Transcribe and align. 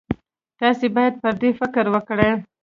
تاسې 0.59 0.85
باید 0.95 1.13
پر 1.21 1.33
دې 1.41 1.49
فکر 1.59 1.85
وکړئ. 1.93 2.31